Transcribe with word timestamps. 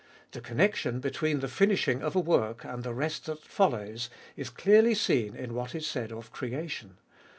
The 0.31 0.41
connection 0.41 0.99
between 0.99 1.41
the 1.41 1.47
finishing 1.47 2.01
of 2.01 2.15
a 2.15 2.19
work 2.19 2.63
and 2.63 2.81
the 2.83 2.91
rest 2.95 3.27
that 3.27 3.43
follows 3.43 4.09
is 4.35 4.49
clearly 4.49 4.95
seen 4.95 5.35
in 5.35 5.53
what 5.53 5.75
is 5.75 5.85
said 5.85 6.11
of 6.11 6.31
creation. 6.31 6.97